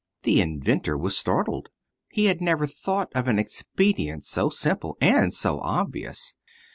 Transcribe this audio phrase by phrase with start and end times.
[0.23, 1.69] The inventor was startled.
[2.09, 6.33] He had never thought of an expedient so simple and so obvious.